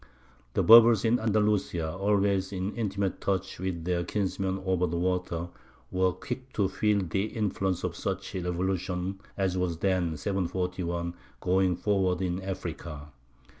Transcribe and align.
The 0.55 0.63
Berbers 0.63 1.05
in 1.05 1.19
Andalusia, 1.19 1.91
always 1.93 2.51
in 2.51 2.75
intimate 2.75 3.21
touch 3.21 3.59
with 3.59 3.85
their 3.85 4.03
kinsmen 4.03 4.59
over 4.65 4.87
the 4.87 4.97
water, 4.97 5.49
were 5.91 6.11
quick 6.11 6.51
to 6.53 6.67
feel 6.69 7.03
the 7.05 7.25
influence 7.25 7.83
of 7.83 7.95
such 7.95 8.33
a 8.33 8.41
revolution 8.41 9.19
as 9.37 9.59
was 9.59 9.77
then 9.77 10.17
(741) 10.17 11.13
going 11.39 11.75
forward 11.75 12.19
in 12.19 12.41
Africa. 12.41 13.09